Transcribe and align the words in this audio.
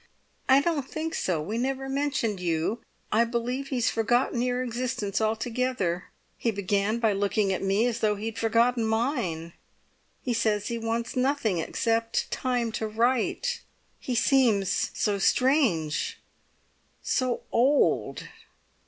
"I 0.49 0.61
don't 0.61 0.89
think 0.89 1.13
so. 1.13 1.39
We 1.43 1.59
never 1.59 1.87
mentioned 1.87 2.39
you. 2.39 2.81
I 3.11 3.23
believe 3.23 3.67
he's 3.67 3.91
forgotten 3.91 4.41
your 4.41 4.63
existence 4.63 5.21
altogether; 5.21 6.05
he 6.39 6.49
began 6.49 6.97
by 6.97 7.13
looking 7.13 7.53
at 7.53 7.61
me 7.61 7.85
as 7.85 7.99
though 7.99 8.15
he'd 8.15 8.39
forgotten 8.39 8.83
mine. 8.83 9.53
He 10.23 10.33
says 10.33 10.69
he 10.69 10.79
wants 10.79 11.15
nothing, 11.15 11.59
except 11.59 12.31
time 12.31 12.71
to 12.71 12.87
write. 12.87 13.61
He 13.99 14.15
seems 14.15 14.89
so 14.95 15.19
strange—so 15.19 17.41
old!" 17.51 18.23